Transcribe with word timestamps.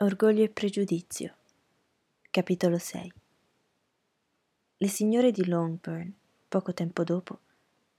Orgoglio 0.00 0.44
e 0.44 0.48
pregiudizio. 0.48 1.34
Capitolo 2.30 2.78
6 2.78 3.12
Le 4.76 4.88
signore 4.88 5.32
di 5.32 5.44
Longbourn, 5.44 6.14
poco 6.46 6.72
tempo 6.72 7.02
dopo, 7.02 7.40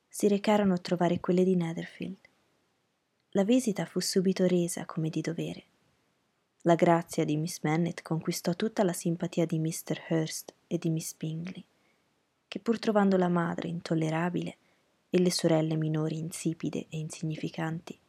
si 0.07 0.29
recarono 0.29 0.73
a 0.75 0.77
trovare 0.77 1.19
quelle 1.19 1.43
di 1.43 1.57
Netherfield. 1.57 2.15
La 3.31 3.43
visita 3.43 3.83
fu 3.83 3.99
subito 3.99 4.47
resa 4.47 4.85
come 4.85 5.09
di 5.09 5.19
dovere. 5.19 5.63
La 6.61 6.75
grazia 6.75 7.25
di 7.25 7.35
Miss 7.35 7.59
Bennet 7.59 8.01
conquistò 8.01 8.55
tutta 8.55 8.85
la 8.85 8.93
simpatia 8.93 9.45
di 9.45 9.59
Mr. 9.59 10.05
Hurst 10.07 10.53
e 10.67 10.77
di 10.77 10.89
Miss 10.89 11.13
Bingley, 11.15 11.65
che 12.47 12.59
pur 12.59 12.79
trovando 12.79 13.17
la 13.17 13.27
madre 13.27 13.67
intollerabile 13.67 14.55
e 15.09 15.19
le 15.19 15.31
sorelle 15.31 15.75
minori 15.75 16.17
insipide 16.17 16.85
e 16.87 16.97
insignificanti, 16.97 17.99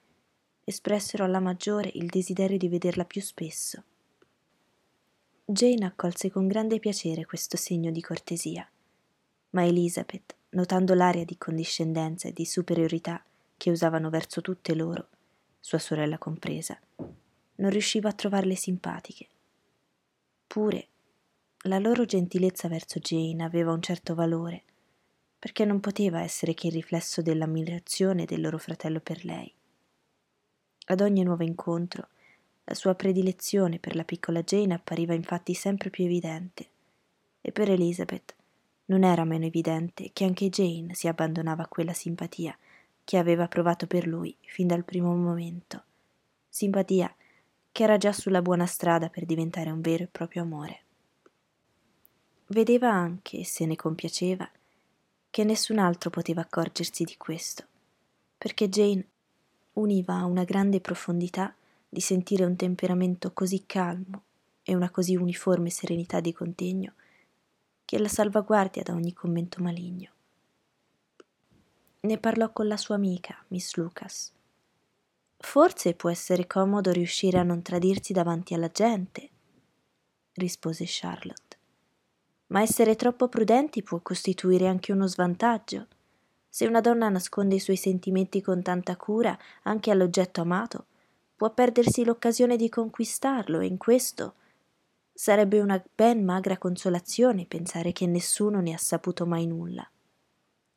espressero 0.71 1.25
alla 1.25 1.41
maggiore 1.41 1.91
il 1.95 2.07
desiderio 2.07 2.57
di 2.57 2.69
vederla 2.69 3.05
più 3.05 3.21
spesso. 3.21 3.85
Jane 5.45 5.85
accolse 5.85 6.31
con 6.31 6.47
grande 6.47 6.79
piacere 6.79 7.27
questo 7.27 7.57
segno 7.57 7.91
di 7.91 8.01
cortesia, 8.01 8.69
ma 9.51 9.65
Elizabeth, 9.67 10.37
notando 10.51 10.95
l'aria 10.95 11.25
di 11.25 11.37
condiscendenza 11.37 12.29
e 12.29 12.33
di 12.33 12.47
superiorità 12.47 13.23
che 13.57 13.71
usavano 13.71 14.11
verso 14.11 14.41
tutte 14.41 14.75
loro, 14.75 15.09
sua 15.59 15.79
sorella 15.79 16.19
compresa, 16.19 16.81
non 17.57 17.71
riusciva 17.71 18.09
a 18.09 18.15
trovarle 18.15 18.55
simpatiche. 18.55 19.29
Pure 20.47 20.87
la 21.65 21.79
loro 21.79 22.05
gentilezza 22.05 22.69
verso 22.69 22.99
Jane 23.01 23.43
aveva 23.45 23.73
un 23.73 23.83
certo 23.83 24.15
valore, 24.15 24.63
perché 25.39 25.65
non 25.65 25.81
poteva 25.81 26.23
essere 26.23 26.55
che 26.55 26.69
il 26.69 26.75
riflesso 26.75 27.23
dell'ammirazione 27.23 28.25
del 28.25 28.41
loro 28.41 28.59
fratello 28.59 29.01
per 29.01 29.25
lei. 29.25 29.53
Ad 30.91 31.01
ogni 31.03 31.23
nuovo 31.23 31.45
incontro, 31.45 32.09
la 32.65 32.75
sua 32.75 32.97
predilezione 32.97 33.79
per 33.79 33.95
la 33.95 34.03
piccola 34.03 34.43
Jane 34.43 34.75
appariva 34.75 35.15
infatti 35.15 35.55
sempre 35.55 35.89
più 35.89 36.05
evidente, 36.05 36.69
e 37.41 37.53
per 37.53 37.71
Elizabeth 37.71 38.35
non 38.87 39.05
era 39.05 39.23
meno 39.23 39.45
evidente 39.45 40.11
che 40.13 40.25
anche 40.25 40.49
Jane 40.49 40.95
si 40.95 41.07
abbandonava 41.07 41.63
a 41.63 41.69
quella 41.69 41.93
simpatia 41.93 42.59
che 43.05 43.19
aveva 43.19 43.47
provato 43.47 43.87
per 43.87 44.05
lui 44.05 44.35
fin 44.41 44.67
dal 44.67 44.83
primo 44.83 45.15
momento, 45.15 45.85
simpatia 46.49 47.15
che 47.71 47.83
era 47.85 47.97
già 47.97 48.13
sulla 48.13 48.43
buona 48.43 48.67
strada 48.67 49.09
per 49.09 49.27
diventare 49.27 49.71
un 49.71 49.81
vero 49.81 50.03
e 50.03 50.09
proprio 50.09 50.43
amore. 50.43 50.81
Vedeva 52.49 52.91
anche, 52.91 53.45
se 53.45 53.65
ne 53.65 53.77
compiaceva, 53.77 54.51
che 55.31 55.45
nessun 55.45 55.79
altro 55.79 56.11
poteva 56.11 56.41
accorgersi 56.41 57.05
di 57.05 57.17
questo, 57.17 57.63
perché 58.37 58.69
Jane 58.69 59.07
univa 59.81 60.15
a 60.17 60.27
una 60.27 60.45
grande 60.45 60.81
profondità 60.81 61.55
di 61.89 62.01
sentire 62.01 62.45
un 62.45 62.55
temperamento 62.57 63.33
così 63.33 63.65
calmo 63.67 64.23
e 64.63 64.75
una 64.75 64.91
così 64.91 65.17
uniforme 65.17 65.71
serenità 65.71 66.21
di 66.21 66.33
contegno 66.33 66.93
che 67.85 67.99
la 67.99 68.09
salvaguardia 68.09 68.85
da 68.85 68.93
ogni 68.93 69.13
commento 69.13 69.61
maligno. 69.61 70.11
Ne 72.03 72.19
parlò 72.19 72.53
con 72.53 72.69
la 72.69 72.77
sua 72.77 72.95
amica, 72.95 73.37
Miss 73.49 73.75
Lucas. 73.75 74.33
Forse 75.37 75.95
può 75.95 76.09
essere 76.09 76.47
comodo 76.47 76.93
riuscire 76.93 77.39
a 77.39 77.43
non 77.43 77.63
tradirsi 77.63 78.13
davanti 78.13 78.55
alla 78.55 78.69
gente, 78.69 79.29
rispose 80.35 80.85
Charlotte. 80.87 81.59
Ma 82.49 82.63
essere 82.63 82.95
troppo 82.95 83.29
prudenti 83.29 83.83
può 83.83 83.99
costituire 84.01 84.69
anche 84.69 84.93
uno 84.93 85.07
svantaggio. 85.07 85.87
Se 86.53 86.67
una 86.67 86.81
donna 86.81 87.09
nasconde 87.09 87.55
i 87.55 87.61
suoi 87.61 87.77
sentimenti 87.77 88.43
con 88.43 88.61
tanta 88.61 88.97
cura 88.97 89.39
anche 89.63 89.93
all'oggetto 89.93 90.41
amato, 90.41 90.87
può 91.37 91.55
perdersi 91.55 92.05
l'occasione 92.05 92.57
di 92.57 92.69
conquistarlo 92.69 93.61
e 93.61 93.67
in 93.67 93.77
questo 93.77 94.35
sarebbe 95.15 95.61
una 95.61 95.83
ben 95.95 96.25
magra 96.25 96.59
consolazione 96.59 97.47
pensare 97.47 97.93
che 97.93 98.07
nessuno 98.07 98.61
ne 98.61 98.75
ha 98.75 98.79
saputo 98.79 99.27
mai 99.27 99.47
nulla. 99.47 99.89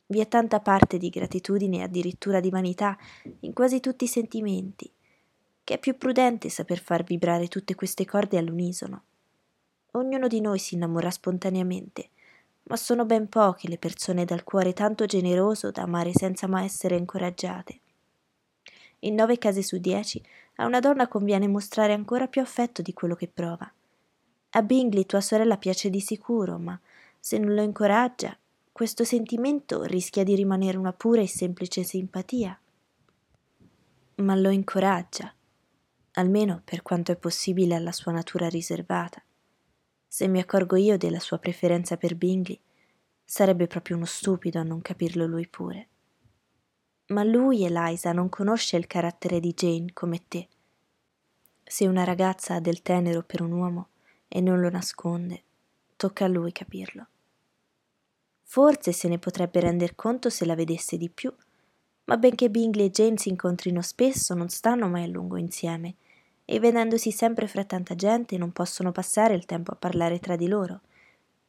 Vi 0.06 0.20
è 0.20 0.28
tanta 0.28 0.60
parte 0.60 1.00
di 1.00 1.10
gratitudine 1.10 1.78
e 1.78 1.82
addirittura 1.82 2.40
di 2.40 2.52
vanità 2.52 2.96
in 3.40 3.52
quasi 3.52 3.80
tutti 3.80 4.04
i 4.04 4.08
sentimenti, 4.08 4.92
che 5.64 5.74
è 5.74 5.80
più 5.80 5.98
prudente 5.98 6.50
saper 6.50 6.80
far 6.80 7.04
vibrare 7.04 7.48
tutte 7.48 7.74
queste 7.74 8.06
corde 8.06 8.38
all'unisono. 8.38 9.04
Ognuno 9.94 10.28
di 10.28 10.40
noi 10.40 10.60
si 10.60 10.76
innamora 10.76 11.10
spontaneamente, 11.10 12.10
ma 12.64 12.76
sono 12.76 13.06
ben 13.06 13.28
poche 13.28 13.68
le 13.68 13.78
persone 13.78 14.26
dal 14.26 14.44
cuore 14.44 14.74
tanto 14.74 15.06
generoso 15.06 15.72
da 15.72 15.84
amare 15.84 16.12
senza 16.14 16.48
mai 16.48 16.66
essere 16.66 16.96
incoraggiate. 16.96 17.80
In 19.00 19.16
nove 19.16 19.38
casi 19.38 19.64
su 19.64 19.78
dieci 19.78 20.24
a 20.56 20.66
una 20.66 20.80
donna 20.80 21.08
conviene 21.08 21.48
mostrare 21.48 21.94
ancora 21.94 22.28
più 22.28 22.42
affetto 22.42 22.82
di 22.82 22.94
quello 22.94 23.16
che 23.16 23.28
prova. 23.28 23.72
A 24.52 24.62
Bingley 24.62 25.06
tua 25.06 25.20
sorella 25.20 25.58
piace 25.58 25.90
di 25.90 26.00
sicuro, 26.00 26.58
ma 26.58 26.80
se 27.20 27.38
non 27.38 27.54
lo 27.54 27.62
incoraggia, 27.62 28.38
questo 28.72 29.04
sentimento 29.04 29.84
rischia 29.84 30.24
di 30.24 30.36
rimanere 30.36 30.78
una 30.78 30.94
pura 30.94 31.22
e 31.22 31.28
semplice 31.28 31.84
simpatia. 31.84 32.58
Ma 34.16 34.36
lo 34.36 34.50
incoraggia, 34.50 35.34
almeno 36.14 36.62
per 36.64 36.82
quanto 36.82 37.12
è 37.12 37.16
possibile 37.16 37.76
alla 37.76 37.92
sua 37.92 38.12
natura 38.12 38.48
riservata. 38.48 39.22
Se 40.16 40.28
mi 40.28 40.38
accorgo 40.38 40.76
io 40.76 40.96
della 40.96 41.20
sua 41.20 41.40
preferenza 41.40 41.98
per 41.98 42.16
Bingley, 42.16 42.60
sarebbe 43.26 43.66
proprio 43.66 43.96
uno 43.96 44.06
stupido 44.06 44.60
a 44.60 44.64
non 44.64 44.80
capirlo 44.80 45.26
lui 45.26 45.48
pure. 45.48 45.88
Ma 47.08 47.24
lui, 47.24 47.64
Eliza, 47.64 48.12
non 48.12 48.30
conosce 48.30 48.78
il 48.78 48.86
carattere 48.86 49.40
di 49.40 49.56
Jane 49.56 49.92
come 49.92 50.22
te. 50.28 50.48
Se 51.64 51.88
una 51.88 52.04
ragazza 52.04 52.54
ha 52.54 52.60
del 52.60 52.84
tenero 52.84 53.24
per 53.24 53.42
un 53.42 53.54
uomo 53.54 53.88
e 54.28 54.40
non 54.40 54.60
lo 54.60 54.70
nasconde, 54.70 55.42
tocca 55.96 56.26
a 56.26 56.28
lui 56.28 56.52
capirlo. 56.52 57.08
Forse 58.44 58.92
se 58.92 59.08
ne 59.08 59.18
potrebbe 59.18 59.62
render 59.62 59.96
conto 59.96 60.30
se 60.30 60.46
la 60.46 60.54
vedesse 60.54 60.96
di 60.96 61.10
più, 61.10 61.34
ma 62.04 62.18
benché 62.18 62.52
Bingley 62.52 62.86
e 62.86 62.92
Jane 62.92 63.18
si 63.18 63.30
incontrino 63.30 63.82
spesso, 63.82 64.36
non 64.36 64.50
stanno 64.50 64.88
mai 64.88 65.06
a 65.06 65.08
lungo 65.08 65.38
insieme 65.38 65.96
e 66.46 66.60
vedendosi 66.60 67.12
sempre 67.12 67.48
fra 67.48 67.64
tanta 67.64 67.96
gente 67.96 68.38
non 68.38 68.52
possono 68.52 68.92
passare 68.92 69.34
il 69.34 69.46
tempo 69.46 69.72
a 69.72 69.76
parlare 69.76 70.20
tra 70.20 70.36
di 70.36 70.48
loro. 70.48 70.82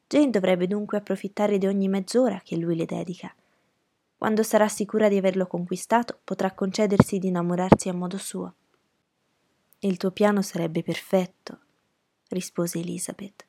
Jane 0.07 0.31
dovrebbe 0.31 0.67
dunque 0.67 0.99
approfittare 0.99 1.59
di 1.59 1.67
ogni 1.67 1.89
mezz'ora 1.89 2.41
che 2.45 2.57
lui 2.57 2.77
le 2.77 2.85
dedica. 2.85 3.35
Quando 4.17 4.43
sarà 4.43 4.69
sicura 4.69 5.09
di 5.09 5.17
averlo 5.17 5.47
conquistato, 5.47 6.19
potrà 6.23 6.53
concedersi 6.53 7.19
di 7.19 7.29
innamorarsi 7.29 7.89
a 7.89 7.95
modo 7.95 8.17
suo. 8.17 8.55
Il 9.81 9.97
tuo 9.97 10.13
piano 10.13 10.41
sarebbe 10.41 10.83
perfetto, 10.83 11.59
rispose 12.29 12.79
Elizabeth, 12.79 13.45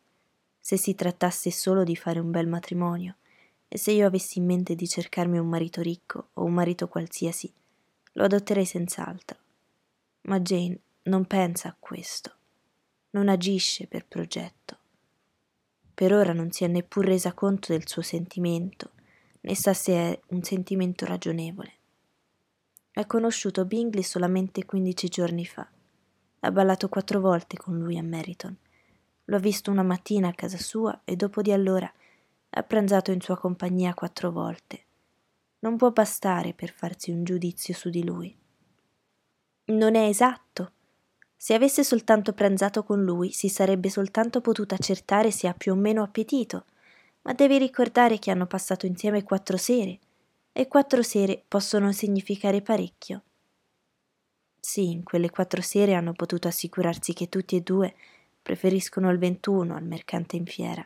se 0.59 0.78
si 0.78 0.95
trattasse 0.95 1.51
solo 1.51 1.84
di 1.84 1.95
fare 1.95 2.19
un 2.19 2.31
bel 2.31 2.47
matrimonio, 2.47 3.16
e 3.67 3.78
se 3.78 3.91
io 3.91 4.07
avessi 4.07 4.39
in 4.39 4.45
mente 4.45 4.75
di 4.75 4.88
cercarmi 4.88 5.38
un 5.38 5.47
marito 5.47 5.81
ricco 5.81 6.29
o 6.34 6.44
un 6.44 6.53
marito 6.53 6.88
qualsiasi, 6.88 7.51
lo 8.13 8.23
adotterei 8.23 8.66
senz'altro. 8.66 9.38
Ma 10.22 10.39
Jane 10.39 10.79
non 11.05 11.25
pensa 11.25 11.69
a 11.69 11.75
questo, 11.77 12.33
non 13.11 13.29
agisce 13.29 13.85
per 13.88 14.07
progetto. 14.07 14.77
Per 15.93 16.13
ora 16.13 16.33
non 16.33 16.51
si 16.51 16.63
è 16.63 16.67
neppur 16.67 17.05
resa 17.05 17.33
conto 17.33 17.73
del 17.73 17.88
suo 17.88 18.01
sentimento, 18.01 18.91
né 19.41 19.55
sa 19.55 19.73
se 19.73 19.93
è 19.93 20.19
un 20.29 20.41
sentimento 20.43 21.05
ragionevole. 21.05 21.73
Ha 22.93 23.05
conosciuto 23.05 23.66
Bingley 23.66 24.03
solamente 24.03 24.66
quindici 24.66 25.07
giorni 25.07 25.45
fa. 25.45 25.67
Ha 26.39 26.51
ballato 26.51 26.89
quattro 26.89 27.19
volte 27.19 27.55
con 27.55 27.77
lui 27.77 27.97
a 27.97 28.03
Meriton. 28.03 28.57
L'ho 29.25 29.39
visto 29.39 29.69
una 29.69 29.83
mattina 29.83 30.29
a 30.29 30.33
casa 30.33 30.57
sua 30.57 31.01
e 31.03 31.16
dopo 31.16 31.41
di 31.41 31.51
allora 31.51 31.91
ha 32.49 32.63
pranzato 32.63 33.11
in 33.11 33.22
sua 33.22 33.37
compagnia 33.37 33.93
quattro 33.93 34.31
volte. 34.31 34.83
Non 35.59 35.77
può 35.77 35.91
bastare 35.91 36.53
per 36.53 36.72
farsi 36.72 37.11
un 37.11 37.23
giudizio 37.23 37.73
su 37.73 37.89
di 37.89 38.03
lui. 38.03 38.35
Non 39.66 39.95
è 39.95 40.07
esatto, 40.07 40.72
se 41.45 41.53
avesse 41.53 41.83
soltanto 41.83 42.33
pranzato 42.33 42.81
con 42.81 43.03
lui, 43.03 43.31
si 43.31 43.49
sarebbe 43.49 43.91
soltanto 43.91 44.41
potuta 44.41 44.73
accertare 44.73 45.29
se 45.29 45.47
ha 45.47 45.53
più 45.53 45.73
o 45.73 45.75
meno 45.75 46.02
appetito, 46.02 46.66
ma 47.22 47.34
devi 47.34 47.59
ricordare 47.59 48.17
che 48.17 48.31
hanno 48.31 48.47
passato 48.47 48.87
insieme 48.87 49.22
quattro 49.22 49.55
sere, 49.55 49.99
e 50.52 50.67
quattro 50.67 51.03
sere 51.03 51.43
possono 51.47 51.91
significare 51.91 52.64
parecchio. 52.64 53.22
Sì, 54.59 54.90
in 54.90 55.03
quelle 55.03 55.29
quattro 55.29 55.61
sere 55.61 55.93
hanno 55.93 56.14
potuto 56.14 56.47
assicurarsi 56.47 57.14
che 57.14 57.29
tutti 57.29 57.55
e 57.55 57.61
due 57.61 57.93
preferiscono 58.41 59.11
il 59.11 59.20
21 59.20 59.75
al 59.75 59.85
mercante 59.85 60.37
in 60.37 60.47
fiera, 60.47 60.84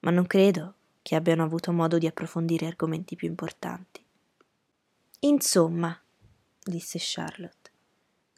ma 0.00 0.10
non 0.10 0.26
credo 0.26 0.74
che 1.00 1.14
abbiano 1.14 1.44
avuto 1.44 1.70
modo 1.70 1.96
di 1.98 2.08
approfondire 2.08 2.66
argomenti 2.66 3.14
più 3.14 3.28
importanti. 3.28 4.04
Insomma, 5.20 5.96
disse 6.64 6.98
Charlotte, 7.00 7.65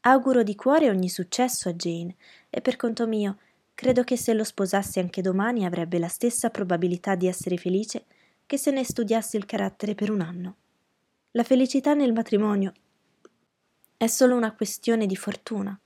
Auguro 0.08 0.42
di 0.42 0.54
cuore 0.54 0.88
ogni 0.88 1.10
successo 1.10 1.68
a 1.68 1.74
Jane 1.74 2.16
e 2.48 2.62
per 2.62 2.76
conto 2.76 3.06
mio 3.06 3.40
credo 3.74 4.04
che 4.04 4.16
se 4.16 4.32
lo 4.32 4.42
sposasse 4.42 5.00
anche 5.00 5.20
domani 5.20 5.66
avrebbe 5.66 5.98
la 5.98 6.08
stessa 6.08 6.48
probabilità 6.48 7.14
di 7.14 7.26
essere 7.26 7.58
felice 7.58 8.06
che 8.46 8.56
se 8.56 8.70
ne 8.70 8.84
studiasse 8.84 9.36
il 9.36 9.44
carattere 9.44 9.94
per 9.94 10.10
un 10.10 10.22
anno. 10.22 10.56
La 11.32 11.42
felicità 11.42 11.92
nel 11.92 12.14
matrimonio 12.14 12.72
è 13.98 14.06
solo 14.06 14.34
una 14.34 14.54
questione 14.54 15.04
di 15.04 15.14
fortuna 15.14 15.78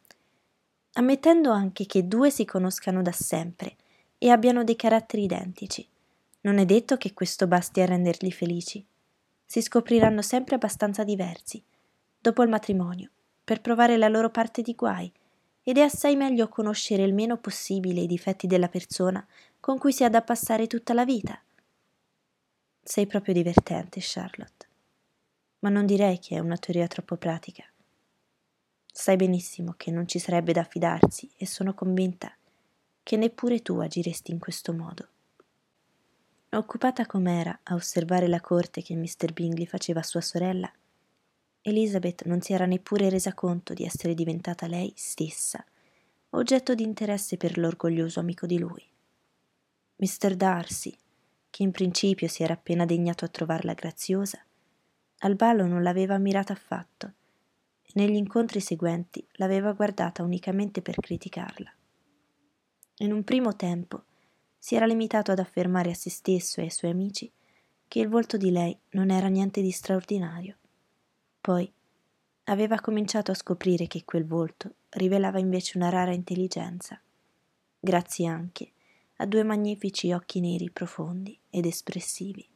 ammettendo 0.93 1.51
anche 1.51 1.87
che 1.87 2.07
due 2.07 2.31
si 2.31 2.45
conoscano 2.45 3.03
da 3.03 3.13
sempre 3.13 3.75
e 4.19 4.31
abbiano 4.31 4.63
dei 4.63 4.77
caratteri 4.77 5.25
identici. 5.25 5.85
Non 6.43 6.59
è 6.59 6.65
detto 6.65 6.97
che 6.97 7.13
questo 7.13 7.49
basti 7.49 7.81
a 7.81 7.87
renderli 7.87 8.31
felici. 8.31 8.87
Si 9.45 9.61
scopriranno 9.61 10.23
sempre 10.23 10.55
abbastanza 10.55 11.03
diversi, 11.03 11.61
dopo 12.21 12.43
il 12.43 12.49
matrimonio, 12.49 13.12
per 13.45 13.61
provare 13.61 13.97
la 13.97 14.09
loro 14.09 14.31
parte 14.31 14.63
di 14.63 14.75
guai, 14.75 15.13
ed 15.63 15.79
è 15.79 15.83
assai 15.83 16.17
meglio 16.17 16.49
conoscere 16.49 17.05
il 17.05 17.15
meno 17.15 17.39
possibile 17.39 18.01
i 18.01 18.07
difetti 18.07 18.47
della 18.47 18.69
persona 18.69 19.25
con 19.61 19.79
cui 19.79 19.93
si 19.93 20.03
ha 20.05 20.09
da 20.09 20.23
passare 20.23 20.67
tutta 20.67 20.93
la 20.93 21.05
vita. 21.05 21.41
Sei 22.83 23.07
proprio 23.07 23.33
divertente, 23.33 24.01
Charlotte. 24.03 24.67
Ma 25.61 25.69
non 25.69 25.87
direi 25.87 26.19
che 26.19 26.35
è 26.35 26.41
una 26.41 26.57
teoria 26.57 26.89
troppo 26.89 27.17
pratica. 27.17 27.65
Sai 28.93 29.17
benissimo 29.17 29.75
che 29.77 29.93
non 29.93 30.09
ci 30.09 30.19
sarebbe 30.19 30.53
da 30.53 30.65
fidarsi 30.65 31.31
e 31.37 31.47
sono 31.47 31.75
convinta 31.75 32.35
che 33.05 33.17
neppure 33.17 33.63
tu 33.63 33.79
agiresti 33.79 34.33
in 34.33 34.39
questo 34.39 34.73
modo. 34.73 35.09
Occupata 36.51 37.07
com'era 37.07 37.61
a 37.63 37.75
osservare 37.75 38.27
la 38.29 38.41
corte 38.41 38.83
che 38.83 38.95
Mr. 38.95 39.33
Bingley 39.33 39.65
faceva 39.65 40.01
a 40.01 40.05
sua 40.05 40.21
sorella, 40.21 40.71
Elizabeth 41.63 42.25
non 42.25 42.41
si 42.41 42.53
era 42.53 42.67
neppure 42.67 43.09
resa 43.09 43.35
conto 43.35 43.73
di 43.73 43.85
essere 43.85 44.15
diventata 44.15 44.67
lei 44.67 44.93
stessa 44.97 45.65
oggetto 46.31 46.75
di 46.75 46.83
interesse 46.83 47.37
per 47.37 47.59
l'orgoglioso 47.59 48.19
amico 48.19 48.47
di 48.47 48.59
lui. 48.59 48.83
Mr. 49.97 50.35
Darcy, 50.35 50.97
che 51.51 51.63
in 51.63 51.71
principio 51.71 52.27
si 52.27 52.43
era 52.43 52.55
appena 52.55 52.85
degnato 52.85 53.25
a 53.25 53.29
trovarla 53.29 53.75
graziosa, 53.75 54.43
al 55.19 55.37
ballo 55.37 55.67
non 55.67 55.83
l'aveva 55.83 56.15
ammirata 56.15 56.53
affatto 56.53 57.13
e 57.83 57.91
negli 57.95 58.17
incontri 58.17 58.61
seguenti 58.61 59.25
l'aveva 59.33 59.73
guardata 59.73 60.23
unicamente 60.23 60.83
per 60.83 60.97
criticarla. 60.97 61.73
In 62.99 63.13
un 63.13 63.23
primo 63.23 63.55
tempo 63.55 64.05
si 64.59 64.75
era 64.75 64.87
limitato 64.87 65.31
ad 65.31 65.39
affermare 65.39 65.91
a 65.91 65.95
se 65.95 66.11
stesso 66.11 66.61
e 66.61 66.65
ai 66.65 66.71
suoi 66.71 66.91
amici 66.91 67.31
che 67.87 68.01
il 68.01 68.09
volto 68.09 68.37
di 68.37 68.51
lei 68.51 68.77
non 68.91 69.11
era 69.11 69.29
niente 69.29 69.61
di 69.61 69.71
straordinario. 69.71 70.57
Poi 71.43 71.69
aveva 72.45 72.81
cominciato 72.81 73.33
a 73.33 73.35
scoprire 73.35 73.89
che 73.89 74.05
quel 74.05 74.25
volto 74.25 74.75
rivelava 74.91 75.41
invece 75.41 75.77
una 75.77 75.89
rara 75.89 76.13
intelligenza, 76.13 77.01
grazie 77.81 78.29
anche 78.29 78.71
a 79.17 79.27
due 79.27 79.43
magnifici 79.43 80.13
occhi 80.13 80.39
neri 80.39 80.71
profondi 80.71 81.37
ed 81.51 81.67
espressivi. 81.67 82.49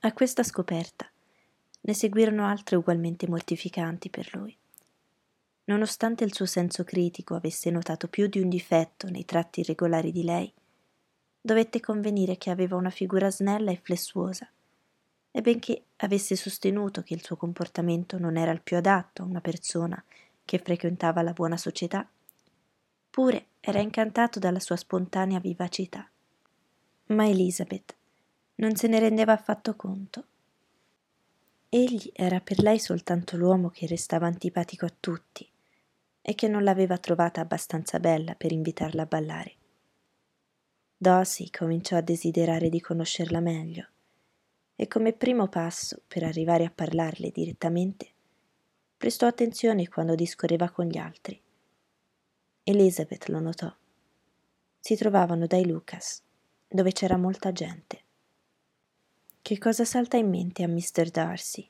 A 0.00 0.12
questa 0.12 0.42
scoperta 0.42 1.10
ne 1.80 1.94
seguirono 1.94 2.44
altre 2.44 2.76
ugualmente 2.76 3.26
mortificanti 3.26 4.10
per 4.10 4.28
lui. 4.34 4.54
Nonostante 5.64 6.24
il 6.24 6.34
suo 6.34 6.44
senso 6.44 6.84
critico 6.84 7.34
avesse 7.34 7.70
notato 7.70 8.08
più 8.08 8.26
di 8.26 8.38
un 8.38 8.50
difetto 8.50 9.08
nei 9.08 9.24
tratti 9.24 9.60
irregolari 9.60 10.12
di 10.12 10.24
lei, 10.24 10.52
dovette 11.40 11.80
convenire 11.80 12.36
che 12.36 12.50
aveva 12.50 12.76
una 12.76 12.90
figura 12.90 13.30
snella 13.30 13.70
e 13.70 13.80
flessuosa 13.82 14.46
e 15.30 15.40
benché 15.40 15.84
avesse 15.96 16.36
sostenuto 16.36 17.02
che 17.02 17.14
il 17.14 17.22
suo 17.22 17.36
comportamento 17.36 18.18
non 18.18 18.36
era 18.36 18.50
il 18.50 18.62
più 18.62 18.76
adatto 18.76 19.22
a 19.22 19.26
una 19.26 19.40
persona 19.40 20.02
che 20.44 20.58
frequentava 20.58 21.22
la 21.22 21.32
buona 21.32 21.56
società, 21.56 22.08
pure 23.10 23.46
era 23.60 23.80
incantato 23.80 24.38
dalla 24.38 24.60
sua 24.60 24.76
spontanea 24.76 25.38
vivacità. 25.40 26.08
Ma 27.06 27.26
Elizabeth 27.26 27.94
non 28.56 28.74
se 28.74 28.88
ne 28.88 28.98
rendeva 28.98 29.32
affatto 29.32 29.76
conto. 29.76 30.24
Egli 31.68 32.10
era 32.14 32.40
per 32.40 32.60
lei 32.60 32.78
soltanto 32.78 33.36
l'uomo 33.36 33.68
che 33.68 33.86
restava 33.86 34.26
antipatico 34.26 34.86
a 34.86 34.94
tutti 34.98 35.46
e 36.22 36.34
che 36.34 36.48
non 36.48 36.64
l'aveva 36.64 36.96
trovata 36.96 37.40
abbastanza 37.40 38.00
bella 38.00 38.34
per 38.34 38.52
invitarla 38.52 39.02
a 39.02 39.06
ballare. 39.06 39.54
Dosy 40.96 41.50
cominciò 41.50 41.96
a 41.96 42.00
desiderare 42.00 42.70
di 42.70 42.80
conoscerla 42.80 43.40
meglio 43.40 43.88
e 44.80 44.86
come 44.86 45.12
primo 45.12 45.48
passo 45.48 46.02
per 46.06 46.22
arrivare 46.22 46.64
a 46.64 46.70
parlarle 46.72 47.32
direttamente, 47.32 48.12
prestò 48.96 49.26
attenzione 49.26 49.88
quando 49.88 50.14
discorreva 50.14 50.70
con 50.70 50.86
gli 50.86 50.96
altri. 50.96 51.42
Elizabeth 52.62 53.26
lo 53.26 53.40
notò. 53.40 53.74
Si 54.78 54.94
trovavano 54.94 55.48
dai 55.48 55.66
Lucas, 55.66 56.22
dove 56.68 56.92
c'era 56.92 57.16
molta 57.16 57.50
gente. 57.50 58.04
Che 59.42 59.58
cosa 59.58 59.84
salta 59.84 60.16
in 60.16 60.28
mente 60.28 60.62
a 60.62 60.68
Mr. 60.68 61.10
Darcy? 61.10 61.68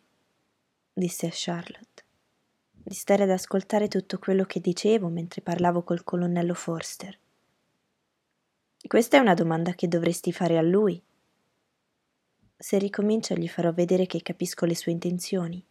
disse 0.93 1.27
a 1.29 1.33
Charlotte. 1.33 2.05
Di 2.71 2.93
stare 2.93 3.23
ad 3.23 3.31
ascoltare 3.31 3.89
tutto 3.89 4.19
quello 4.19 4.45
che 4.45 4.61
dicevo 4.61 5.09
mentre 5.09 5.41
parlavo 5.41 5.83
col 5.83 6.05
colonnello 6.05 6.53
Forster. 6.53 7.19
Questa 8.87 9.17
è 9.17 9.21
una 9.21 9.35
domanda 9.35 9.73
che 9.73 9.89
dovresti 9.89 10.31
fare 10.31 10.59
a 10.59 10.63
lui, 10.63 11.03
se 12.61 12.77
ricomincia 12.77 13.37
gli 13.37 13.49
farò 13.49 13.73
vedere 13.73 14.07
che 14.07 14.21
capisco 14.21 14.67
le 14.67 14.75
sue 14.75 14.91
intenzioni. 14.91 15.65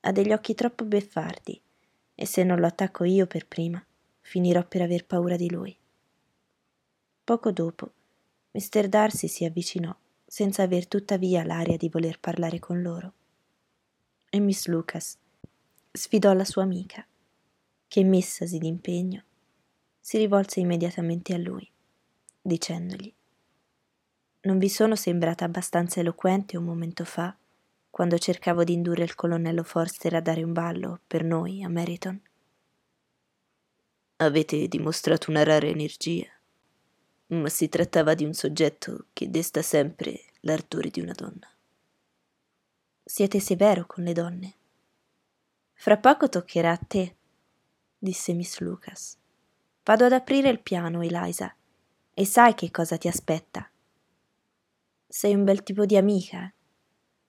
Ha 0.00 0.12
degli 0.12 0.32
occhi 0.32 0.54
troppo 0.54 0.86
beffardi 0.86 1.60
e 2.14 2.26
se 2.26 2.42
non 2.42 2.58
lo 2.58 2.66
attacco 2.66 3.04
io 3.04 3.26
per 3.26 3.46
prima, 3.46 3.84
finirò 4.22 4.66
per 4.66 4.80
aver 4.80 5.04
paura 5.04 5.36
di 5.36 5.50
lui. 5.50 5.76
Poco 7.22 7.52
dopo, 7.52 7.92
Mr. 8.52 8.88
Darcy 8.88 9.28
si 9.28 9.44
avvicinò, 9.44 9.94
senza 10.24 10.62
aver 10.62 10.88
tuttavia 10.88 11.44
l'aria 11.44 11.76
di 11.76 11.90
voler 11.90 12.18
parlare 12.18 12.58
con 12.58 12.80
loro. 12.80 13.12
E 14.30 14.40
Miss 14.40 14.66
Lucas 14.66 15.18
sfidò 15.92 16.32
la 16.32 16.44
sua 16.44 16.62
amica, 16.62 17.06
che 17.86 18.04
messasi 18.04 18.56
d'impegno, 18.56 19.22
si 20.00 20.16
rivolse 20.16 20.60
immediatamente 20.60 21.34
a 21.34 21.38
lui, 21.38 21.68
dicendogli 22.40 23.15
non 24.46 24.58
vi 24.58 24.68
sono 24.68 24.94
sembrata 24.94 25.44
abbastanza 25.44 25.98
eloquente 26.00 26.56
un 26.56 26.64
momento 26.64 27.04
fa, 27.04 27.36
quando 27.90 28.16
cercavo 28.16 28.62
di 28.62 28.74
indurre 28.74 29.02
il 29.02 29.16
colonnello 29.16 29.64
Forster 29.64 30.14
a 30.14 30.20
dare 30.20 30.44
un 30.44 30.52
ballo 30.52 31.00
per 31.06 31.24
noi 31.24 31.64
a 31.64 31.68
Meriton? 31.68 32.20
Avete 34.18 34.68
dimostrato 34.68 35.30
una 35.30 35.42
rara 35.42 35.66
energia, 35.66 36.28
ma 37.28 37.48
si 37.48 37.68
trattava 37.68 38.14
di 38.14 38.24
un 38.24 38.34
soggetto 38.34 39.06
che 39.12 39.30
desta 39.30 39.62
sempre 39.62 40.26
l'ardore 40.40 40.90
di 40.90 41.00
una 41.00 41.12
donna. 41.12 41.50
Siete 43.04 43.40
severo 43.40 43.84
con 43.86 44.04
le 44.04 44.12
donne. 44.12 44.54
Fra 45.74 45.96
poco 45.96 46.28
toccherà 46.28 46.70
a 46.70 46.76
te, 46.78 47.16
disse 47.98 48.32
Miss 48.32 48.60
Lucas. 48.60 49.16
Vado 49.82 50.04
ad 50.04 50.12
aprire 50.12 50.48
il 50.50 50.60
piano, 50.60 51.02
Eliza, 51.02 51.54
e 52.14 52.24
sai 52.24 52.54
che 52.54 52.70
cosa 52.70 52.96
ti 52.96 53.08
aspetta. 53.08 53.68
Sei 55.08 55.34
un 55.34 55.44
bel 55.44 55.62
tipo 55.62 55.86
di 55.86 55.96
amica. 55.96 56.52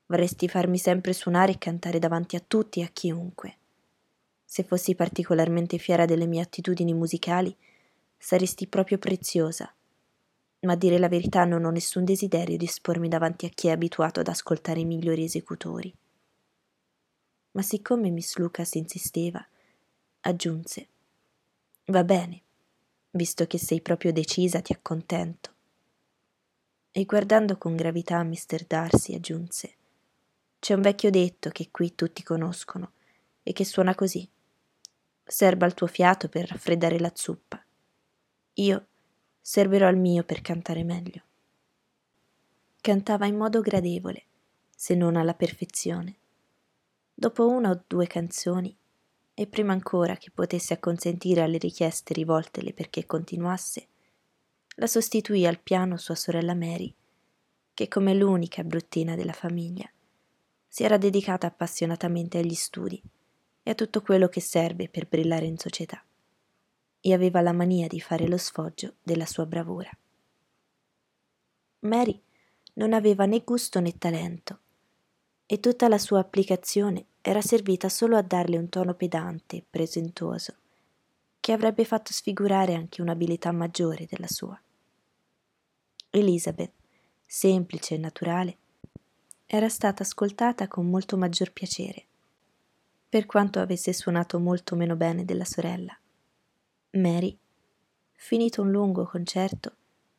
Vorresti 0.07 0.47
farmi 0.47 0.79
sempre 0.79 1.13
suonare 1.13 1.51
e 1.51 1.57
cantare 1.59 1.99
davanti 1.99 2.35
a 2.35 2.43
tutti 2.45 2.79
e 2.79 2.83
a 2.83 2.87
chiunque. 2.87 3.57
Se 4.43 4.63
fossi 4.63 4.95
particolarmente 4.95 5.77
fiera 5.77 6.05
delle 6.05 6.25
mie 6.25 6.41
attitudini 6.41 6.93
musicali, 6.93 7.55
saresti 8.17 8.65
proprio 8.65 8.97
preziosa. 8.97 9.71
Ma 10.61 10.73
a 10.73 10.75
dire 10.75 10.97
la 10.97 11.07
verità 11.07 11.45
non 11.45 11.65
ho 11.65 11.69
nessun 11.69 12.03
desiderio 12.03 12.57
di 12.57 12.65
espormi 12.65 13.07
davanti 13.09 13.45
a 13.45 13.49
chi 13.49 13.67
è 13.67 13.71
abituato 13.71 14.21
ad 14.21 14.27
ascoltare 14.27 14.79
i 14.79 14.85
migliori 14.85 15.23
esecutori. 15.23 15.93
Ma 17.51 17.61
siccome 17.61 18.09
Miss 18.09 18.37
Lucas 18.37 18.73
insisteva, 18.73 19.45
aggiunse: 20.21 20.87
Va 21.85 22.03
bene, 22.03 22.41
visto 23.11 23.45
che 23.45 23.59
sei 23.59 23.81
proprio 23.81 24.11
decisa, 24.11 24.61
ti 24.61 24.73
accontento 24.73 25.56
e 26.97 27.05
guardando 27.05 27.59
con 27.59 27.75
gravità 27.75 28.23
Mr. 28.23 28.63
Darcy 28.65 29.13
aggiunse 29.13 29.75
C'è 30.57 30.73
un 30.73 30.81
vecchio 30.81 31.11
detto 31.11 31.51
che 31.51 31.69
qui 31.69 31.93
tutti 31.93 32.23
conoscono 32.23 32.93
e 33.43 33.53
che 33.53 33.65
suona 33.65 33.93
così. 33.93 34.27
Serba 35.23 35.67
il 35.67 35.75
tuo 35.75 35.85
fiato 35.85 36.27
per 36.27 36.47
raffreddare 36.47 36.97
la 36.97 37.11
zuppa. 37.13 37.63
Io 38.53 38.87
servirò 39.39 39.87
il 39.89 39.97
mio 39.97 40.23
per 40.23 40.41
cantare 40.41 40.83
meglio. 40.83 41.21
Cantava 42.81 43.27
in 43.27 43.35
modo 43.35 43.61
gradevole, 43.61 44.23
se 44.75 44.95
non 44.95 45.17
alla 45.17 45.35
perfezione. 45.35 46.15
Dopo 47.13 47.47
una 47.47 47.69
o 47.69 47.83
due 47.85 48.07
canzoni, 48.07 48.75
e 49.35 49.45
prima 49.45 49.71
ancora 49.71 50.17
che 50.17 50.31
potesse 50.31 50.73
acconsentire 50.73 51.43
alle 51.43 51.59
richieste 51.59 52.15
rivoltele 52.15 52.73
perché 52.73 53.05
continuasse, 53.05 53.87
la 54.79 54.87
sostituì 54.87 55.47
al 55.47 55.59
piano 55.59 55.97
sua 55.97 56.13
sorella 56.13 56.53
Mary, 56.53 56.93
che 57.73 57.87
come 57.87 58.13
l'unica 58.13 58.63
bruttina 58.63 59.15
della 59.15 59.33
famiglia 59.33 59.89
si 60.67 60.83
era 60.83 60.97
dedicata 60.97 61.47
appassionatamente 61.47 62.37
agli 62.37 62.53
studi 62.53 63.01
e 63.63 63.71
a 63.71 63.73
tutto 63.73 64.01
quello 64.03 64.27
che 64.27 64.39
serve 64.39 64.87
per 64.87 65.07
brillare 65.07 65.45
in 65.45 65.57
società, 65.57 66.03
e 66.99 67.13
aveva 67.13 67.41
la 67.41 67.53
mania 67.53 67.87
di 67.87 67.99
fare 67.99 68.27
lo 68.27 68.37
sfoggio 68.37 68.95
della 69.01 69.25
sua 69.25 69.47
bravura. 69.47 69.89
Mary 71.79 72.21
non 72.73 72.93
aveva 72.93 73.25
né 73.25 73.39
gusto 73.39 73.79
né 73.79 73.97
talento, 73.97 74.59
e 75.47 75.59
tutta 75.59 75.87
la 75.87 75.97
sua 75.97 76.19
applicazione 76.19 77.05
era 77.21 77.41
servita 77.41 77.89
solo 77.89 78.15
a 78.15 78.21
darle 78.21 78.57
un 78.57 78.69
tono 78.69 78.93
pedante 78.93 79.57
e 79.57 79.65
presentuoso, 79.67 80.53
che 81.39 81.51
avrebbe 81.51 81.83
fatto 81.83 82.13
sfigurare 82.13 82.75
anche 82.75 83.01
un'abilità 83.01 83.51
maggiore 83.51 84.05
della 84.05 84.27
sua. 84.27 84.59
Elizabeth, 86.17 86.71
semplice 87.27 87.93
e 87.93 87.97
naturale, 87.99 88.57
era 89.45 89.69
stata 89.69 90.01
ascoltata 90.01 90.67
con 90.67 90.89
molto 90.89 91.15
maggior 91.15 91.51
piacere, 91.51 92.05
per 93.07 93.27
quanto 93.27 93.59
avesse 93.59 93.93
suonato 93.93 94.39
molto 94.39 94.75
meno 94.75 94.95
bene 94.95 95.25
della 95.25 95.45
sorella. 95.45 95.95
Mary, 96.93 97.37
finito 98.13 98.63
un 98.63 98.71
lungo 98.71 99.05
concerto, 99.05 99.75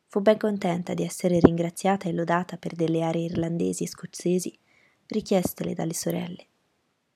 fu 0.06 0.20
ben 0.20 0.38
contenta 0.38 0.94
di 0.94 1.02
essere 1.02 1.40
ringraziata 1.40 2.08
e 2.08 2.12
lodata 2.12 2.56
per 2.58 2.76
delle 2.76 3.02
aree 3.02 3.24
irlandesi 3.24 3.82
e 3.82 3.88
scozzesi 3.88 4.56
richiestele 5.08 5.74
dalle 5.74 5.94
sorelle, 5.94 6.46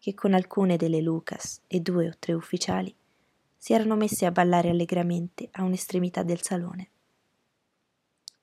che 0.00 0.12
con 0.12 0.34
alcune 0.34 0.76
delle 0.76 1.00
Lucas 1.00 1.60
e 1.68 1.78
due 1.78 2.08
o 2.08 2.12
tre 2.18 2.32
ufficiali 2.32 2.92
si 3.56 3.74
erano 3.74 3.94
messe 3.94 4.26
a 4.26 4.32
ballare 4.32 4.70
allegramente 4.70 5.48
a 5.52 5.62
un'estremità 5.62 6.24
del 6.24 6.42
salone. 6.42 6.88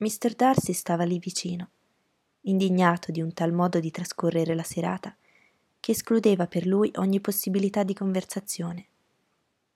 Mr. 0.00 0.34
Darcy 0.34 0.72
stava 0.72 1.04
lì 1.04 1.18
vicino, 1.18 1.68
indignato 2.42 3.12
di 3.12 3.20
un 3.20 3.34
tal 3.34 3.52
modo 3.52 3.80
di 3.80 3.90
trascorrere 3.90 4.54
la 4.54 4.62
serata 4.62 5.14
che 5.78 5.90
escludeva 5.90 6.46
per 6.46 6.66
lui 6.66 6.90
ogni 6.94 7.20
possibilità 7.20 7.82
di 7.82 7.92
conversazione, 7.92 8.86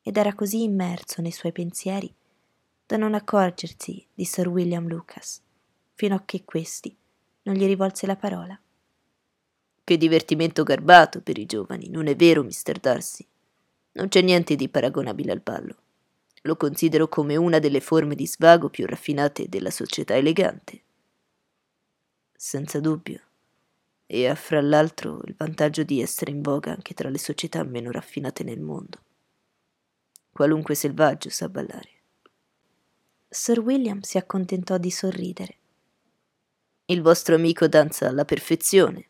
ed 0.01 0.17
era 0.17 0.35
così 0.35 0.63
immerso 0.63 1.21
nei 1.21 1.31
suoi 1.31 1.53
pensieri 1.53 2.11
da 2.87 2.97
non 2.97 3.13
accorgersi 3.13 4.07
di 4.15 4.25
Sir 4.25 4.49
William 4.49 4.89
Lucas, 4.89 5.43
fino 5.93 6.15
a 6.15 6.23
che 6.25 6.43
questi 6.45 6.97
non 7.43 7.55
gli 7.57 7.67
rivolse 7.67 8.07
la 8.07 8.17
parola. 8.17 8.59
Che 9.85 9.97
divertimento 9.99 10.63
garbato 10.63 11.21
per 11.21 11.37
i 11.37 11.45
giovani, 11.45 11.91
non 11.91 12.07
è 12.07 12.17
vero, 12.17 12.43
Mr. 12.43 12.79
Darcy? 12.81 13.27
Non 13.93 14.09
c'è 14.09 14.23
niente 14.23 14.57
di 14.57 14.71
paragonabile 14.71 15.33
al 15.33 15.41
ballo. 15.41 15.77
Lo 16.47 16.57
considero 16.57 17.09
come 17.09 17.37
una 17.37 17.59
delle 17.59 17.81
forme 17.81 18.15
di 18.15 18.27
svago 18.27 18.69
più 18.69 18.85
raffinate 18.85 19.49
della 19.49 19.71
società 19.71 20.15
elegante. 20.15 20.83
Senza 22.37 22.81
dubbio. 22.81 23.21
E 24.05 24.29
ha 24.29 24.35
fra 24.35 24.61
l'altro 24.61 25.23
il 25.25 25.35
vantaggio 25.35 25.85
di 25.85 26.03
essere 26.03 26.33
in 26.33 26.43
voga 26.43 26.71
anche 26.71 26.93
tra 26.93 27.09
le 27.09 27.17
società 27.17 27.65
meno 27.65 27.91
raffinate 27.91 28.45
nel 28.45 28.61
mondo. 28.61 29.01
Qualunque 30.31 30.75
selvaggio 30.75 31.31
sa 31.31 31.49
ballare. 31.49 32.03
Sir 33.27 33.61
William 33.61 34.01
si 34.01 34.19
accontentò 34.19 34.77
di 34.77 34.91
sorridere. 34.91 35.59
Il 36.85 37.01
vostro 37.01 37.37
amico 37.37 37.67
danza 37.69 38.07
alla 38.07 38.27
perfezione, 38.27 39.09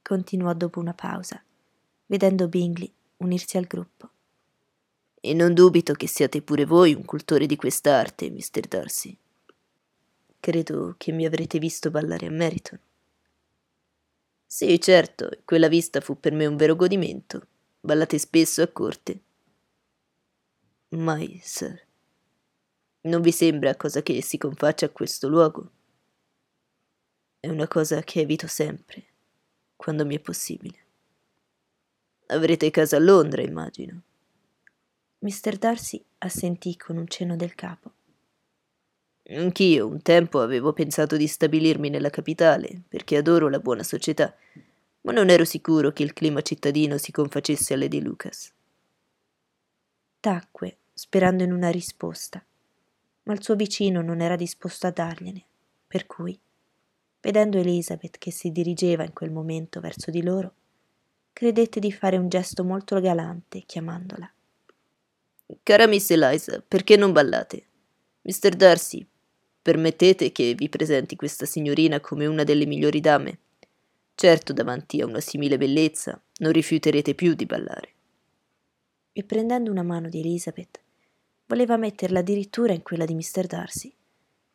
continuò 0.00 0.54
dopo 0.54 0.78
una 0.78 0.94
pausa, 0.94 1.42
vedendo 2.06 2.46
Bingley 2.46 2.94
unirsi 3.16 3.56
al 3.56 3.64
gruppo. 3.64 4.11
E 5.24 5.34
non 5.34 5.54
dubito 5.54 5.92
che 5.92 6.08
siate 6.08 6.42
pure 6.42 6.64
voi 6.64 6.94
un 6.94 7.04
cultore 7.04 7.46
di 7.46 7.54
questa 7.54 7.94
arte, 7.94 8.28
Mr. 8.28 8.66
Darcy. 8.66 9.16
Credo 10.40 10.96
che 10.98 11.12
mi 11.12 11.24
avrete 11.24 11.60
visto 11.60 11.92
ballare 11.92 12.26
a 12.26 12.30
Meriton. 12.30 12.80
Sì, 14.44 14.80
certo, 14.80 15.30
quella 15.44 15.68
vista 15.68 16.00
fu 16.00 16.18
per 16.18 16.32
me 16.32 16.46
un 16.46 16.56
vero 16.56 16.74
godimento. 16.74 17.46
Ballate 17.78 18.18
spesso 18.18 18.62
a 18.62 18.66
corte. 18.66 19.20
Mai, 20.88 21.40
sir. 21.40 21.80
Non 23.02 23.20
vi 23.20 23.30
sembra 23.30 23.76
cosa 23.76 24.02
che 24.02 24.20
si 24.22 24.38
confaccia 24.38 24.86
a 24.86 24.90
questo 24.90 25.28
luogo? 25.28 25.70
È 27.38 27.46
una 27.46 27.68
cosa 27.68 28.02
che 28.02 28.22
evito 28.22 28.48
sempre, 28.48 29.04
quando 29.76 30.04
mi 30.04 30.16
è 30.16 30.18
possibile. 30.18 30.78
Avrete 32.26 32.72
casa 32.72 32.96
a 32.96 33.00
Londra, 33.00 33.42
immagino. 33.42 34.02
Mr. 35.22 35.56
Darcy 35.56 36.02
assentì 36.18 36.76
con 36.76 36.96
un 36.96 37.06
cenno 37.08 37.36
del 37.36 37.54
capo. 37.54 37.92
Anch'io 39.28 39.86
un 39.86 40.02
tempo 40.02 40.40
avevo 40.40 40.72
pensato 40.72 41.16
di 41.16 41.26
stabilirmi 41.26 41.88
nella 41.88 42.10
capitale, 42.10 42.82
perché 42.88 43.16
adoro 43.16 43.48
la 43.48 43.60
buona 43.60 43.82
società, 43.82 44.34
ma 45.02 45.12
non 45.12 45.30
ero 45.30 45.44
sicuro 45.44 45.92
che 45.92 46.02
il 46.02 46.12
clima 46.12 46.42
cittadino 46.42 46.98
si 46.98 47.12
confacesse 47.12 47.74
a 47.74 47.76
Lady 47.76 48.00
Lucas. 48.00 48.52
Tacque, 50.20 50.76
sperando 50.92 51.42
in 51.42 51.52
una 51.52 51.70
risposta 51.70 52.44
ma 53.24 53.34
il 53.34 53.42
suo 53.42 53.54
vicino 53.54 54.02
non 54.02 54.20
era 54.20 54.36
disposto 54.36 54.86
a 54.86 54.90
dargliene, 54.90 55.44
per 55.86 56.06
cui, 56.06 56.38
vedendo 57.20 57.58
Elizabeth 57.58 58.18
che 58.18 58.32
si 58.32 58.50
dirigeva 58.50 59.04
in 59.04 59.12
quel 59.12 59.30
momento 59.30 59.80
verso 59.80 60.10
di 60.10 60.22
loro, 60.22 60.54
credette 61.32 61.78
di 61.78 61.92
fare 61.92 62.16
un 62.16 62.28
gesto 62.28 62.64
molto 62.64 63.00
galante 63.00 63.62
chiamandola. 63.64 64.30
Cara 65.62 65.86
Miss 65.86 66.10
Eliza, 66.10 66.62
perché 66.66 66.96
non 66.96 67.12
ballate? 67.12 67.66
Mr. 68.22 68.54
Darcy, 68.54 69.06
permettete 69.60 70.32
che 70.32 70.54
vi 70.54 70.68
presenti 70.68 71.16
questa 71.16 71.46
signorina 71.46 72.00
come 72.00 72.26
una 72.26 72.44
delle 72.44 72.66
migliori 72.66 73.00
dame. 73.00 73.38
Certo, 74.14 74.52
davanti 74.52 75.00
a 75.00 75.06
una 75.06 75.20
simile 75.20 75.58
bellezza, 75.58 76.20
non 76.38 76.52
rifiuterete 76.52 77.14
più 77.14 77.34
di 77.34 77.46
ballare. 77.46 77.92
E 79.12 79.24
prendendo 79.24 79.70
una 79.70 79.82
mano 79.82 80.08
di 80.08 80.20
Elizabeth, 80.20 80.80
voleva 81.46 81.76
metterla 81.76 82.20
addirittura 82.20 82.72
in 82.72 82.82
quella 82.82 83.04
di 83.04 83.14
Mr. 83.14 83.46
Darcy, 83.46 83.92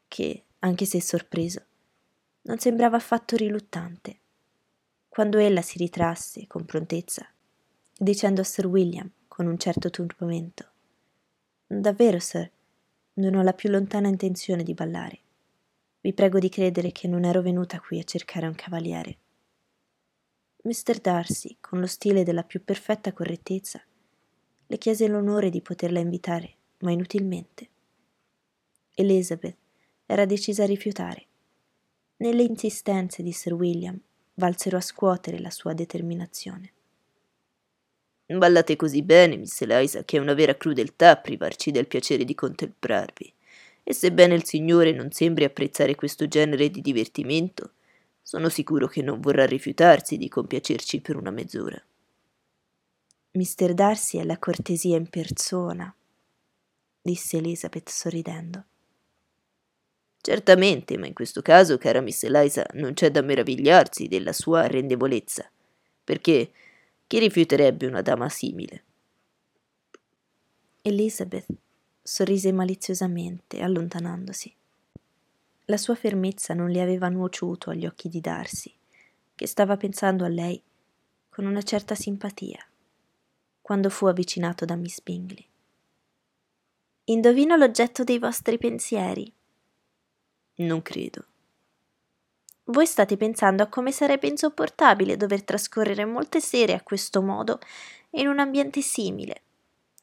che, 0.07 0.43
anche 0.59 0.85
se 0.85 1.01
sorpreso, 1.01 1.63
non 2.43 2.57
sembrava 2.59 2.97
affatto 2.97 3.35
riluttante. 3.35 4.19
Quando 5.09 5.37
ella 5.37 5.61
si 5.61 5.77
ritrasse 5.77 6.47
con 6.47 6.65
prontezza, 6.65 7.27
dicendo 7.97 8.41
a 8.41 8.43
Sir 8.43 8.67
William 8.67 9.09
con 9.27 9.47
un 9.47 9.57
certo 9.57 9.89
turbamento: 9.89 10.66
Davvero, 11.69 12.17
sir, 12.19 12.49
non 13.15 13.35
ho 13.35 13.41
la 13.41 13.51
più 13.51 13.69
lontana 13.69 14.07
intenzione 14.07 14.63
di 14.63 14.73
ballare. 14.73 15.19
Vi 15.99 16.13
prego 16.13 16.39
di 16.39 16.47
credere 16.47 16.93
che 16.93 17.09
non 17.09 17.25
ero 17.25 17.41
venuta 17.41 17.81
qui 17.81 17.99
a 17.99 18.03
cercare 18.03 18.47
un 18.47 18.55
cavaliere. 18.55 19.17
Mr. 20.63 20.99
Darcy, 21.01 21.57
con 21.59 21.81
lo 21.81 21.87
stile 21.87 22.23
della 22.23 22.43
più 22.43 22.63
perfetta 22.63 23.11
correttezza, 23.11 23.81
le 24.65 24.77
chiese 24.77 25.07
l'onore 25.07 25.49
di 25.49 25.61
poterla 25.61 25.99
invitare 25.99 26.55
ma 26.79 26.91
inutilmente. 26.91 27.69
Elizabeth 28.95 29.57
era 30.05 30.25
decisa 30.25 30.63
a 30.63 30.67
rifiutare. 30.67 31.25
Nelle 32.17 32.43
insistenze 32.43 33.21
di 33.21 33.33
Sir 33.33 33.53
William 33.53 33.99
valsero 34.35 34.77
a 34.77 34.81
scuotere 34.81 35.39
la 35.39 35.51
sua 35.51 35.73
determinazione. 35.73 36.71
Ballate 38.35 38.75
così 38.75 39.03
bene, 39.03 39.37
Miss 39.37 39.61
Eliza, 39.61 40.03
che 40.03 40.17
è 40.17 40.19
una 40.19 40.33
vera 40.33 40.55
crudeltà 40.55 41.15
privarci 41.15 41.71
del 41.71 41.87
piacere 41.87 42.25
di 42.25 42.35
contemplarvi. 42.35 43.33
E 43.83 43.93
sebbene 43.93 44.35
il 44.35 44.43
Signore 44.43 44.91
non 44.91 45.11
sembri 45.11 45.45
apprezzare 45.45 45.95
questo 45.95 46.27
genere 46.27 46.69
di 46.69 46.81
divertimento, 46.81 47.71
sono 48.21 48.49
sicuro 48.49 48.87
che 48.87 49.01
non 49.01 49.21
vorrà 49.21 49.45
rifiutarsi 49.45 50.17
di 50.17 50.27
compiacerci 50.27 50.99
per 50.99 51.15
una 51.15 51.31
mezz'ora. 51.31 51.81
Mister 53.31 53.73
Darcy 53.73 54.17
è 54.17 54.25
la 54.25 54.37
cortesia 54.37 54.97
in 54.97 55.07
persona, 55.07 55.95
disse 57.01 57.37
Elizabeth 57.37 57.87
sorridendo. 57.87 58.65
Certamente, 60.19 60.97
ma 60.97 61.05
in 61.05 61.13
questo 61.13 61.41
caso, 61.41 61.77
cara 61.77 62.01
Miss 62.01 62.23
Eliza, 62.23 62.65
non 62.73 62.93
c'è 62.93 63.09
da 63.09 63.21
meravigliarsi 63.21 64.09
della 64.09 64.33
sua 64.33 64.63
arrendevolezza, 64.63 65.49
perché 66.03 66.51
chi 67.07 67.19
rifiuterebbe 67.19 67.85
una 67.85 68.01
dama 68.01 68.27
simile? 68.27 68.83
Elizabeth 70.81 71.47
sorrise 72.03 72.51
maliziosamente, 72.51 73.61
allontanandosi. 73.61 74.53
La 75.65 75.77
sua 75.77 75.95
fermezza 75.95 76.53
non 76.53 76.69
le 76.69 76.81
aveva 76.81 77.07
nuociuto 77.07 77.69
agli 77.69 77.85
occhi 77.85 78.09
di 78.09 78.19
Darcy, 78.19 78.73
che 79.35 79.47
stava 79.47 79.77
pensando 79.77 80.25
a 80.25 80.29
lei 80.29 80.61
con 81.29 81.45
una 81.45 81.61
certa 81.61 81.95
simpatia, 81.95 82.65
quando 83.61 83.89
fu 83.89 84.05
avvicinato 84.05 84.65
da 84.65 84.75
Miss 84.75 84.99
Bingley. 85.01 85.45
Indovino 87.05 87.55
l'oggetto 87.55 88.03
dei 88.03 88.19
vostri 88.19 88.57
pensieri. 88.57 89.31
Non 90.55 90.81
credo. 90.81 91.25
Voi 92.69 92.85
state 92.85 93.15
pensando 93.15 93.63
a 93.63 93.67
come 93.67 93.91
sarebbe 93.91 94.27
insopportabile 94.27 95.15
dover 95.15 95.43
trascorrere 95.43 96.03
molte 96.03 96.41
sere 96.41 96.73
a 96.73 96.81
questo 96.81 97.21
modo 97.21 97.59
in 98.11 98.27
un 98.27 98.39
ambiente 98.39 98.81
simile. 98.81 99.41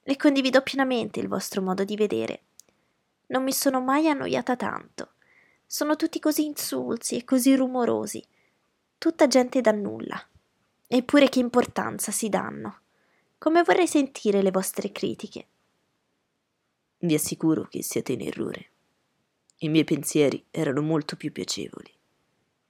E 0.03 0.17
condivido 0.17 0.63
pienamente 0.63 1.21
il 1.21 1.29
vostro 1.29 1.61
modo 1.61 1.85
di 1.85 1.97
vedere. 1.97 2.43
Non 3.27 3.43
mi 3.43 3.53
sono 3.53 3.81
mai 3.83 4.09
annoiata 4.09 4.57
tanto. 4.57 5.13
Sono 5.67 5.97
tutti 5.97 6.19
così 6.19 6.45
insulsi 6.47 7.17
e 7.17 7.25
così 7.25 7.55
rumorosi. 7.55 8.25
Tutta 8.97 9.27
gente 9.27 9.61
da 9.61 9.73
nulla. 9.73 10.23
Eppure 10.87 11.29
che 11.29 11.41
importanza 11.41 12.13
si 12.13 12.31
danno. 12.31 12.81
Come 13.37 13.63
vorrei 13.63 13.87
sentire 13.87 14.41
le 14.41 14.51
vostre 14.51 14.91
critiche. 14.91 15.47
Vi 16.99 17.13
assicuro 17.13 17.65
che 17.65 17.83
siete 17.83 18.13
in 18.13 18.23
errore. 18.23 18.71
I 19.59 19.69
miei 19.69 19.85
pensieri 19.85 20.47
erano 20.51 20.81
molto 20.81 21.17
più 21.17 21.31
piacevoli. 21.31 21.94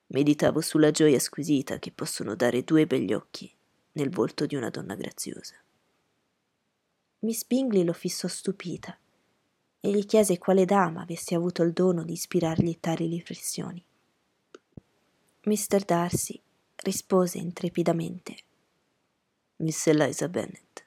Meditavo 0.08 0.61
sulla 0.61 0.90
gioia 0.90 1.18
squisita 1.18 1.78
che 1.78 1.90
possono 1.90 2.34
dare 2.34 2.62
due 2.62 2.87
begli 2.87 3.12
occhi 3.12 3.52
nel 3.92 4.11
volto 4.11 4.46
di 4.46 4.54
una 4.54 4.70
donna 4.70 4.94
graziosa. 4.94 5.54
Miss 7.20 7.44
Bingley 7.46 7.84
lo 7.84 7.92
fissò 7.92 8.28
stupita 8.28 8.99
e 9.80 9.90
gli 9.90 10.04
chiese 10.04 10.38
quale 10.38 10.64
dama 10.64 11.02
avesse 11.02 11.34
avuto 11.34 11.62
il 11.62 11.73
dono 11.73 12.04
di 12.04 12.12
ispirargli 12.12 12.78
tali 12.80 13.08
riflessioni. 13.08 13.84
Mr. 15.44 15.84
Darcy 15.84 16.40
rispose 16.76 17.38
intrepidamente. 17.38 18.37
Miss 19.56 19.87
Eliza 19.87 20.28
Bennet. 20.28 20.87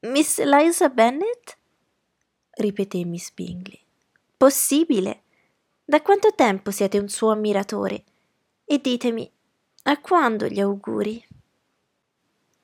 Miss 0.00 0.38
Eliza 0.38 0.88
Bennet? 0.88 1.58
ripeté 2.50 3.04
Miss 3.04 3.30
Bingley. 3.32 3.80
Possibile? 4.36 5.22
Da 5.90 6.02
quanto 6.02 6.34
tempo 6.34 6.70
siete 6.70 6.98
un 6.98 7.08
suo 7.08 7.30
ammiratore? 7.30 8.04
E 8.66 8.78
ditemi, 8.78 9.32
a 9.84 9.98
quando 9.98 10.46
gli 10.46 10.60
auguri? 10.60 11.26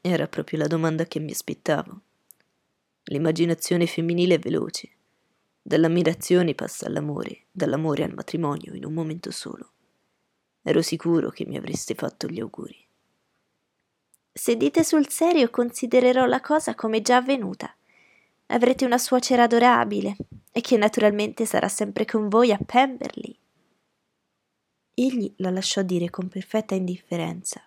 Era 0.03 0.27
proprio 0.27 0.59
la 0.59 0.67
domanda 0.67 1.07
che 1.07 1.21
mi 1.21 1.31
aspettavo. 1.31 2.01
L'immaginazione 3.05 3.87
femminile 3.87 4.35
è 4.35 4.39
veloce. 4.39 4.91
Dall'ammirazione 5.63 6.55
passa 6.55 6.85
all'amore, 6.85 7.45
dall'amore 7.51 8.05
al 8.05 8.13
matrimonio 8.13 8.75
in 8.75 8.85
un 8.85 8.93
momento 8.93 9.31
solo. 9.31 9.71
Ero 10.61 10.83
sicuro 10.83 11.31
che 11.31 11.47
mi 11.47 11.57
avreste 11.57 11.95
fatto 11.95 12.27
gli 12.27 12.41
auguri. 12.41 12.77
Se 14.35 14.55
dite 14.55 14.85
sul 14.85 15.09
serio, 15.09 15.49
considererò 15.49 16.27
la 16.27 16.43
cosa 16.43 16.75
come 16.75 17.01
già 17.01 17.17
avvenuta. 17.17 17.75
Avrete 18.49 18.85
una 18.85 18.99
suocera 18.99 19.45
adorabile 19.45 20.15
e 20.57 20.61
che 20.61 20.77
naturalmente 20.77 21.47
sarà 21.47 21.67
sempre 21.67 22.05
con 22.05 22.29
voi 22.29 22.53
a 22.53 22.59
Pemberley. 22.65 23.37
Egli 24.95 25.35
la 25.39 25.51
lasciò 25.51 25.83
dire 25.83 26.11
con 26.11 26.29
perfetta 26.29 26.77
indifferenza, 26.77 27.61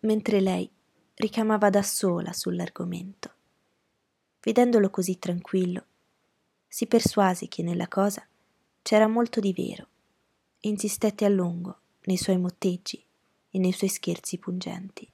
mentre 0.00 0.40
lei 0.40 0.70
ricamava 1.16 1.68
da 1.68 1.82
sola 1.82 2.32
sull'argomento. 2.32 3.30
Vedendolo 4.40 4.88
così 4.88 5.18
tranquillo, 5.18 5.84
si 6.66 6.86
persuase 6.86 7.48
che 7.48 7.62
nella 7.62 7.86
cosa 7.86 8.26
c'era 8.80 9.06
molto 9.06 9.38
di 9.38 9.52
vero 9.52 9.88
e 10.58 10.70
insistette 10.70 11.26
a 11.26 11.28
lungo 11.28 11.80
nei 12.04 12.16
suoi 12.16 12.38
motteggi 12.38 13.04
e 13.50 13.58
nei 13.58 13.72
suoi 13.72 13.90
scherzi 13.90 14.38
pungenti. 14.38 15.11